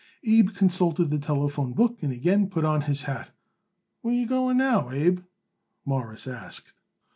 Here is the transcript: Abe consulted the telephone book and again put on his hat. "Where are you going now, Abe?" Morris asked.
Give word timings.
Abe 0.25 0.49
consulted 0.55 1.11
the 1.11 1.19
telephone 1.19 1.73
book 1.73 2.01
and 2.01 2.11
again 2.11 2.49
put 2.49 2.65
on 2.65 2.81
his 2.81 3.03
hat. 3.03 3.29
"Where 4.01 4.11
are 4.11 4.17
you 4.17 4.25
going 4.25 4.57
now, 4.57 4.89
Abe?" 4.89 5.19
Morris 5.85 6.25
asked. 6.27 6.73